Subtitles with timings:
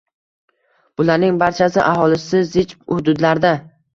[1.01, 3.53] Bularning barchasi aholisi zich hududlarda